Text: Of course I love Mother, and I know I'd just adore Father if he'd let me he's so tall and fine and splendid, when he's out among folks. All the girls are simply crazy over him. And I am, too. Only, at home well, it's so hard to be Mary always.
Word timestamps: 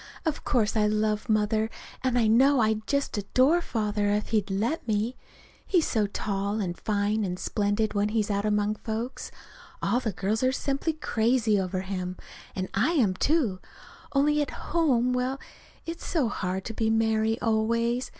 Of 0.25 0.43
course 0.43 0.75
I 0.75 0.87
love 0.87 1.29
Mother, 1.29 1.69
and 2.03 2.17
I 2.17 2.25
know 2.25 2.59
I'd 2.59 2.87
just 2.87 3.15
adore 3.19 3.61
Father 3.61 4.09
if 4.09 4.29
he'd 4.29 4.49
let 4.49 4.87
me 4.87 5.15
he's 5.63 5.85
so 5.87 6.07
tall 6.07 6.59
and 6.59 6.75
fine 6.75 7.23
and 7.23 7.37
splendid, 7.37 7.93
when 7.93 8.09
he's 8.09 8.31
out 8.31 8.43
among 8.43 8.77
folks. 8.77 9.29
All 9.79 9.99
the 9.99 10.11
girls 10.11 10.41
are 10.41 10.51
simply 10.51 10.93
crazy 10.93 11.59
over 11.59 11.81
him. 11.81 12.17
And 12.55 12.67
I 12.73 12.93
am, 12.93 13.13
too. 13.13 13.59
Only, 14.11 14.41
at 14.41 14.49
home 14.73 15.13
well, 15.13 15.39
it's 15.85 16.03
so 16.07 16.29
hard 16.29 16.65
to 16.65 16.73
be 16.73 16.89
Mary 16.89 17.39
always. 17.39 18.09